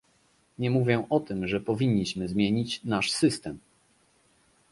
[0.59, 3.57] Nie mówię o tym, że powinniśmy zmienić nasz system